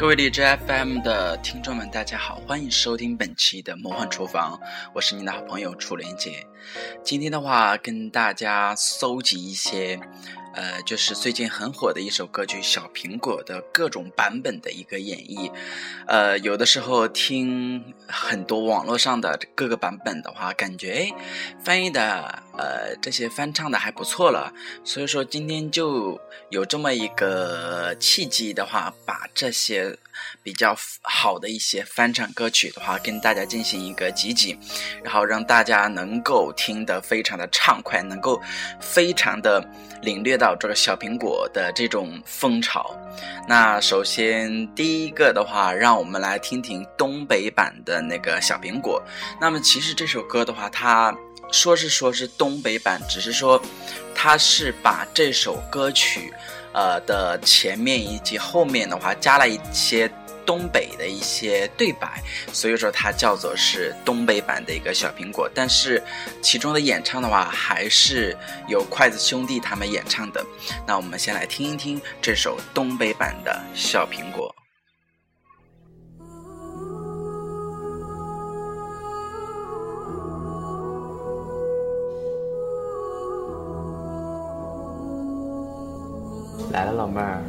[0.00, 4.58] 各位荔枝 FM 的听众们，大家好，欢迎收听本期的魔幻厨房，
[4.94, 6.46] 我是您的好朋友楚莲姐。
[7.04, 10.00] 今天的话，跟大家搜集一些。
[10.52, 15.50] 呃，就是最近很火的一首歌曲《小苹果》的各种版本的一个演绎。
[16.06, 21.12] 呃，有的时候听很多网络上的各个版本的话，感觉哎，
[21.62, 24.52] 翻译的呃这些翻唱的还不错了。
[24.84, 26.20] 所以说今天就
[26.50, 29.96] 有这么一个契机的话，把这些
[30.42, 34.58] 比较好的一些翻唱歌曲的话，跟大家进行一个集锦，
[35.04, 38.40] 然后让大家能够听得非常的畅快，能够
[38.80, 39.64] 非常的。
[40.02, 42.94] 领略到这个小苹果的这种风潮。
[43.48, 49.02] 那首先第一个的话，让我们来听听东北版的那个小苹果。
[49.40, 51.14] 那么其实这首歌的话，它
[51.50, 53.60] 说是说是东北版，只是说
[54.14, 56.32] 它是把这首歌曲，
[56.72, 60.10] 呃的前面以及后面的话加了一些。
[60.50, 62.20] 东北的一些对白，
[62.52, 66.02] 所以说它叫做是东北版的一个小苹果，但是
[66.42, 70.44] 其中的演唱的话，还是有筷子兄弟他们演唱的。
[70.84, 74.52] 那我们先来听一听这首东北版的小苹果。
[86.72, 87.40] 来了，老妹儿，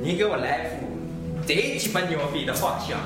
[0.00, 0.91] 你给我来副。
[1.44, 3.00] 这鸡巴牛逼的画像，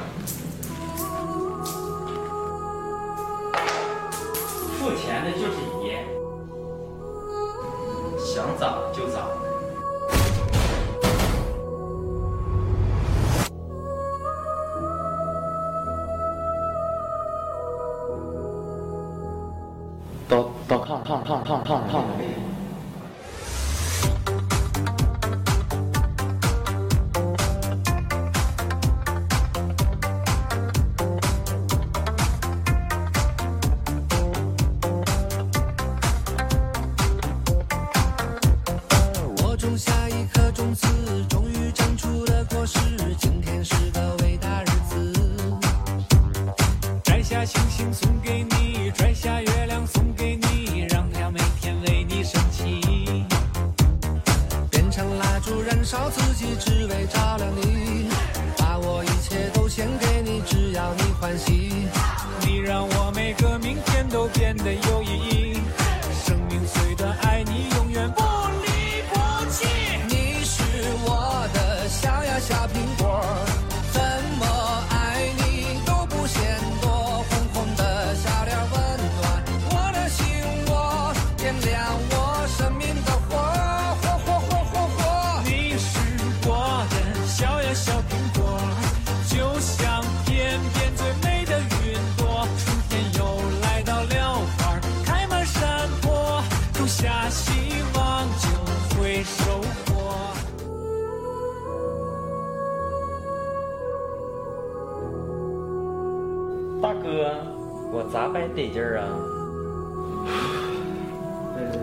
[108.57, 109.05] 得劲儿啊？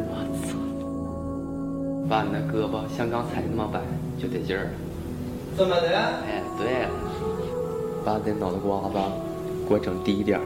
[0.10, 0.58] 我操！
[2.10, 3.80] 把你那胳膊像刚才那么摆，
[4.20, 4.70] 就得劲儿。
[5.56, 5.88] 怎么的？
[5.88, 6.90] 哎，对了，
[8.04, 8.98] 把你脑袋瓜子
[9.70, 10.46] 给我整低点儿。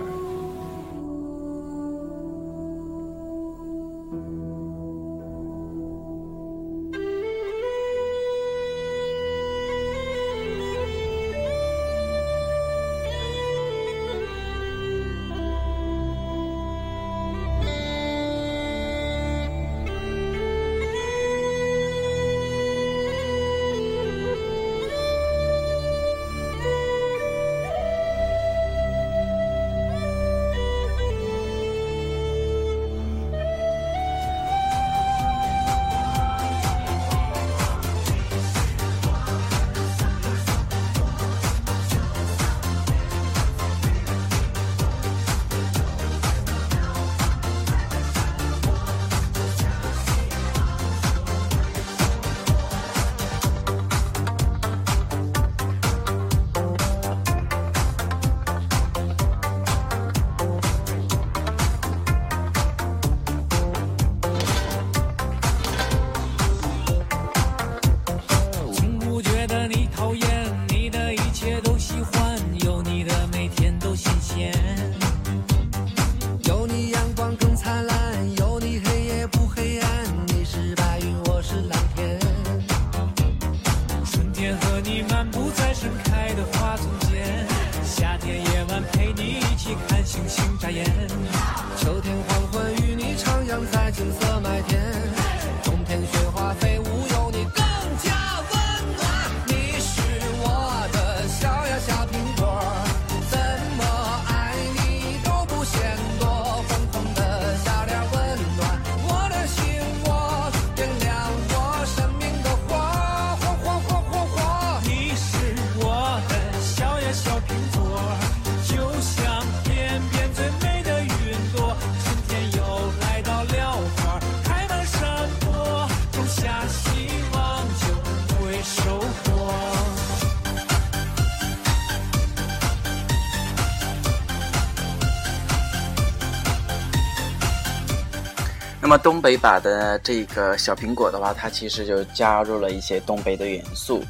[138.98, 144.04] 东北版的这个小苹果的话，它其实就加入了一些东北的元素。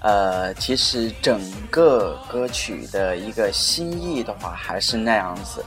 [0.00, 5.64] 呃，其实整个歌曲的一个心意的话还是那样子。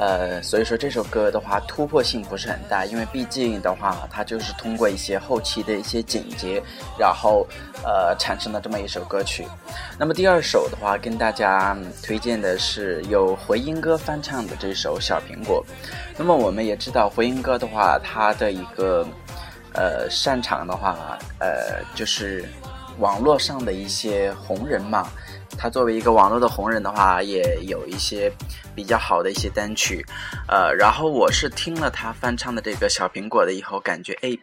[0.00, 6.62] 呃，所以说这首歌的话突破性不是很大，因为毕竟的话，它就是通过一些后期的一些剪辑，
[6.98, 7.46] 然后
[7.84, 9.46] 呃产生了这么一首歌曲。
[9.98, 15.62] 那么第二首的话，跟大家推荐的是由回音哥翻唱的这首《小苹果》。
[16.16, 19.06] 那么我们也知道回音哥的话，他的一个
[19.74, 22.48] 呃擅长的话，呃就是
[22.98, 25.10] 网络上的一些红人嘛。
[25.58, 28.32] 他作为一个网络的红人的话，也有一些
[28.74, 30.04] 比较好的一些单曲，
[30.48, 34.36] 呃，然后我是听了他翻唱的这个小苹果的以后，感觉哎，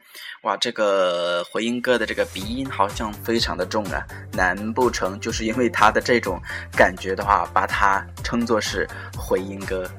[0.43, 6.39] 哇，这个回音哥的这个鼻音好像非常的重啊，难不成就是因为他的这种
[6.71, 8.87] 感觉的话，把他称作是
[9.17, 9.89] 回音哥？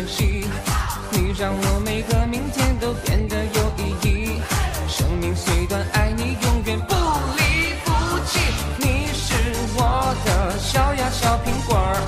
[0.00, 0.46] 珍惜。
[1.10, 4.40] 你让我每个明天都变得有意义。
[4.88, 6.94] 生命虽短，爱你永远不
[7.36, 7.92] 离不
[8.24, 8.40] 弃。
[8.78, 9.34] 你是
[9.76, 12.00] 我的小呀小苹果儿，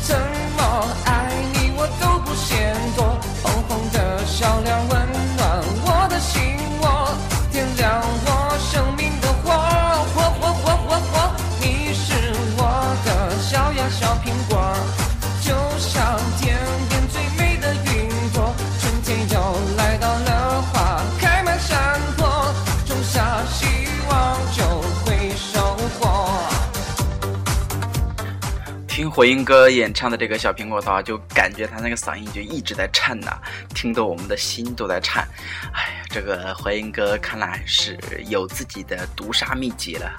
[0.00, 0.16] 怎
[0.56, 3.04] 么爱你我都不嫌多。
[3.42, 5.13] 红红的小脸温
[29.14, 33.38] 听回音哥演唱的这个小苹果的话，就感觉他那个嗓音就一直在颤呐、
[33.72, 35.24] 听得我们的心都在颤。
[35.72, 40.10] 哎呀，这个回音哥看来是有自己的毒杀秘籍了。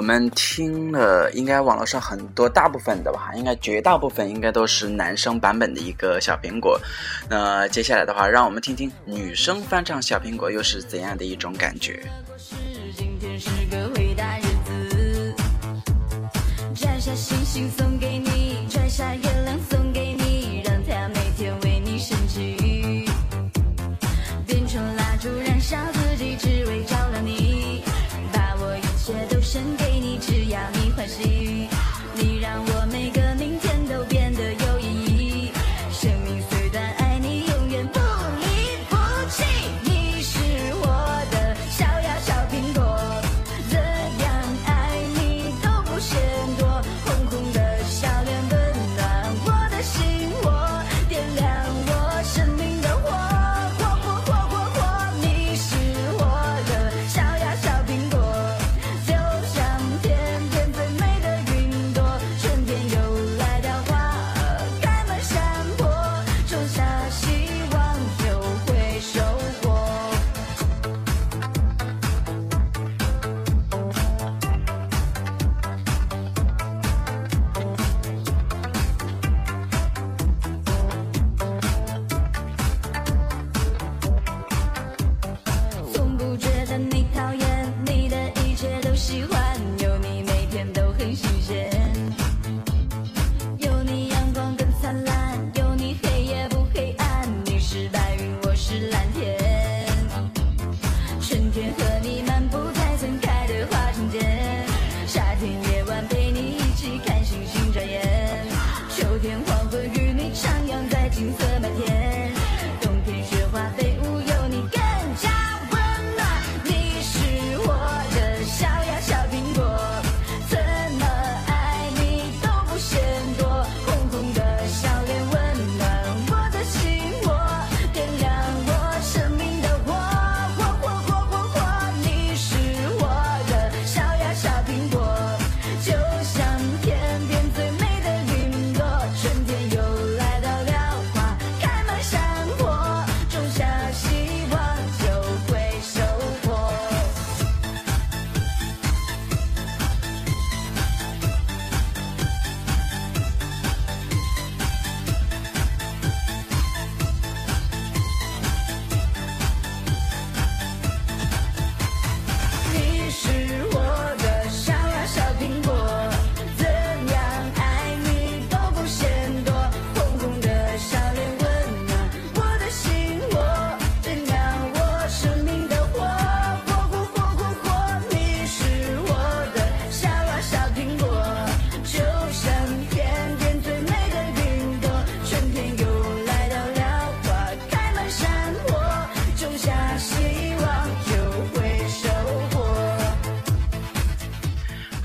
[0.00, 6.80] 我们听了，应该网络上很多大部分的吧，应该绝大部分应该都是男生版本的一个小苹果。
[7.28, 12.02] 那接下来的话，让我们听听女生翻唱小苹果又是怎样的一种感觉。
[12.96, 15.34] 今天是个伟大日子，
[16.74, 19.79] 摘下星星送给你，摘下月亮送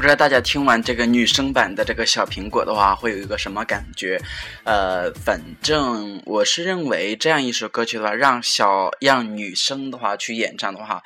[0.05, 4.21] 不知道大家听完这个女生版的这个小苹果的话，会有一个什么感觉？
[4.63, 11.01] 呃，反正我是认为这样一首歌曲的话，让小让女生的话去演唱的话，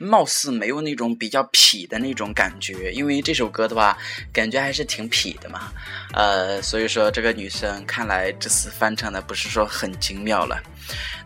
[0.00, 3.96] 貌似没有那种比较痞的那种感觉，因为这首歌的话，
[4.32, 5.70] 感觉还是挺痞的嘛。
[6.12, 10.60] 呃，所以说这个女生看来这次翻唱的不是说很精妙了。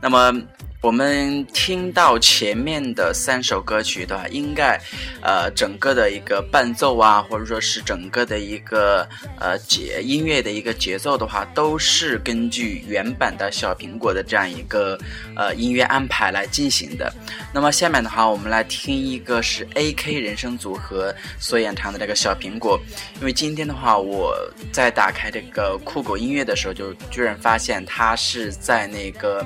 [0.00, 0.32] 那么
[0.80, 4.78] 我们听到前面的三首歌曲的话，应该，
[5.22, 9.08] 呃，整个的一个伴奏啊，或者说是整个的一个
[9.40, 14.98] 呃节音乐的一个节奏的话，都是根据原版的小苹果的这样一个
[15.34, 17.10] 呃音乐安排来进行的。
[17.50, 22.78] 那么下面的话，我们来听一个是 A.K 人声组合所演唱的这个小苹果。
[23.20, 24.36] 因为今天的话，我
[24.70, 29.42] 在打开这个酷狗音乐的时候，就居然发现它是在那个。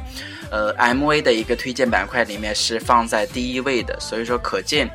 [0.50, 4.88] 呃，MV 的一个推荐板块里面是放在第一位的，所以说可见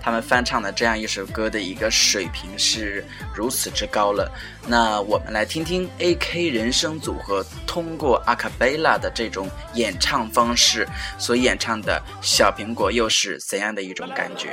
[0.00, 4.30] 他们翻唱的这样一首歌的一个水平是如此之高了。
[4.68, 10.86] 那我们来听听 AK 人声组合通过阿卡贝拉的这种演唱方式
[11.18, 14.50] 所演唱的《小苹果》又是怎样的一种感觉？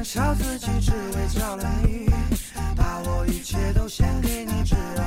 [0.00, 2.08] 燃烧自己，只为照亮你。
[2.74, 4.99] 把我一切都献给你，只要。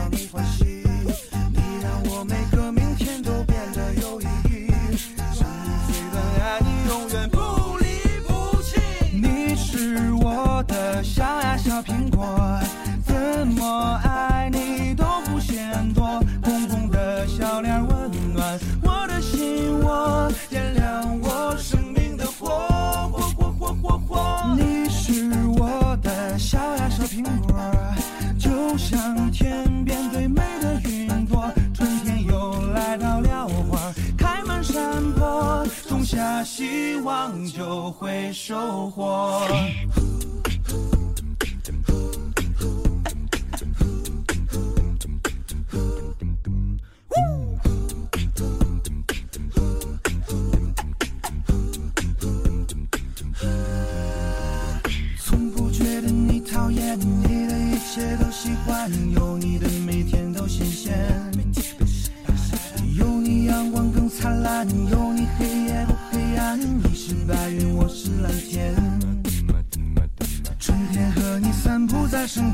[37.04, 39.46] 望就会收获。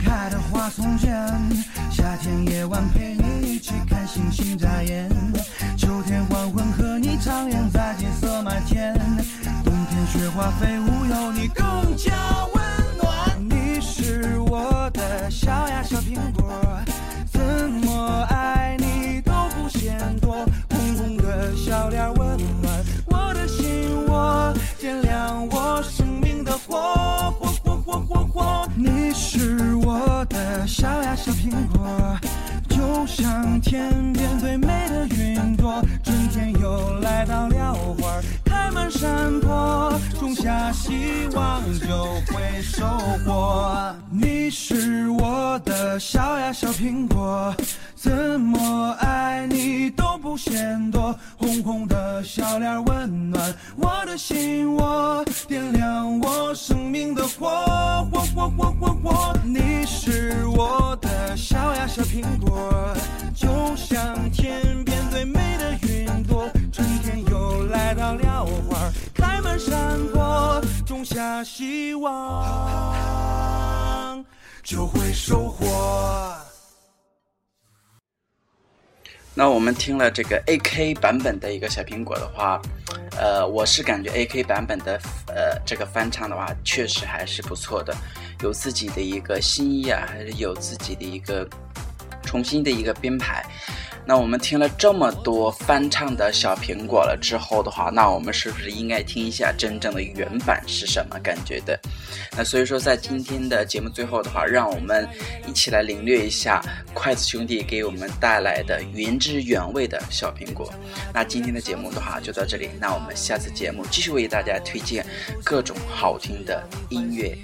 [0.10, 1.14] 开的花丛间，
[1.92, 5.08] 夏天夜晚陪你一起看星星眨眼，
[5.78, 8.96] 秋天黄昏和你徜徉在金色麦田，
[9.64, 12.12] 冬天雪花飞舞有你更加
[12.56, 12.64] 温
[12.98, 13.38] 暖。
[13.48, 16.52] 你是我的小呀小苹果，
[28.82, 32.18] 你是我的小呀小苹果，
[32.70, 35.84] 就像天边最美的云朵。
[36.02, 42.88] 春天又来到了花开满山坡，种下希望就会收
[43.26, 43.94] 获。
[44.10, 47.54] 你是我的小呀小苹果，
[47.96, 49.46] 怎么爱
[50.40, 51.14] 鲜多。
[51.38, 57.50] 红红的小脸温暖我的心窝，点亮我生命的火
[58.10, 59.38] 火火火火火。
[59.44, 62.96] 你是我的小呀小苹果，
[63.36, 66.50] 就像天边最美的云朵。
[66.72, 72.96] 春天又来到了花开满山坡，种下希望
[74.64, 76.39] 就会收获。
[79.40, 82.62] 那我们听了这个 AK 版本的一个小苹果的话，
[83.18, 87.96] 呃，我是感觉 AK 版本的呃这个翻唱的话，确实还是不错的，
[88.44, 91.48] 有自己的一个新意啊，还是有自己的一个
[92.22, 93.42] 重新的一个编排。
[94.10, 101.80] 那我们听了这么多翻唱的小苹果了之后的话，那我们是不是应该听一下真正的原版是什么感觉的？
[102.36, 105.08] 那所以说，在今天的节目最后的话，让我们
[105.46, 106.60] 一起来领略一下
[106.92, 110.74] 筷子兄弟给我们带来的原汁原味的小苹果。
[111.14, 115.06] 那今天的节目的话就到这里，那我们下次节目继续为大家推荐
[115.44, 117.38] 各种好听的音乐。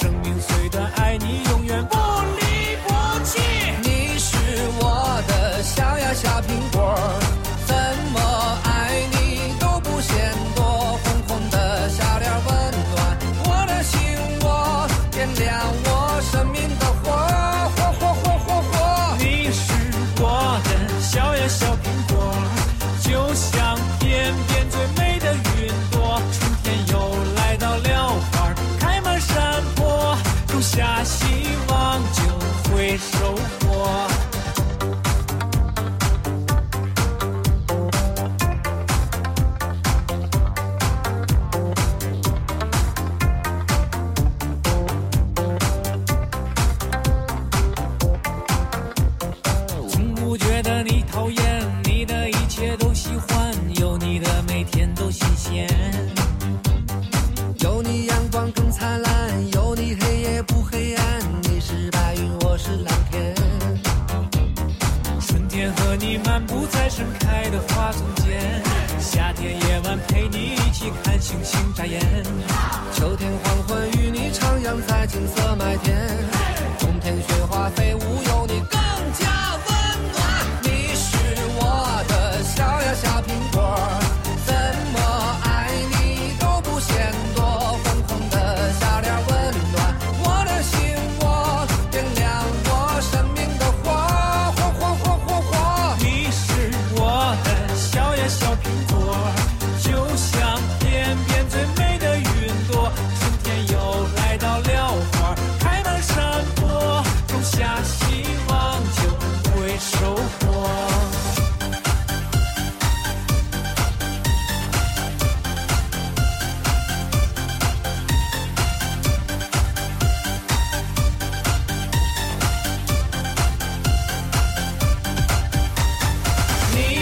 [0.00, 1.42] 生命虽短，爱你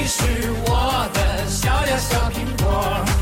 [0.09, 0.23] 是
[0.64, 2.73] 我的小呀小苹果。
[2.73, 3.17] 儿